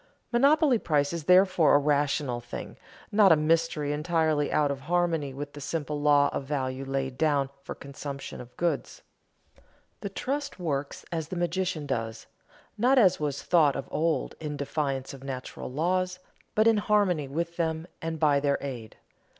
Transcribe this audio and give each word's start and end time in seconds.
Monopoly 0.31 0.79
price 0.79 1.13
is 1.13 1.25
therefore 1.25 1.75
a 1.75 1.77
rational 1.77 2.39
thing, 2.41 2.75
not 3.11 3.31
a 3.31 3.35
mystery 3.35 3.93
entirely 3.93 4.51
out 4.51 4.71
of 4.71 4.79
harmony 4.79 5.31
with 5.31 5.53
the 5.53 5.61
simple 5.61 6.01
law 6.01 6.27
of 6.33 6.43
value 6.43 6.83
laid 6.83 7.19
down 7.19 7.51
for 7.61 7.75
consumption 7.75 8.43
goods. 8.57 9.03
The 9.99 10.09
trust 10.09 10.57
works 10.59 11.05
as 11.11 11.27
the 11.27 11.35
magician 11.35 11.85
does, 11.85 12.25
not 12.79 12.97
as 12.97 13.19
was 13.19 13.43
thought 13.43 13.75
of 13.75 13.87
old, 13.91 14.33
in 14.39 14.57
defiance 14.57 15.13
of 15.13 15.23
natural 15.23 15.71
laws, 15.71 16.17
but 16.55 16.65
in 16.65 16.77
harmony 16.77 17.27
with 17.27 17.57
them 17.57 17.85
and 18.01 18.19
by 18.19 18.39
their 18.39 18.57
aid. 18.59 18.97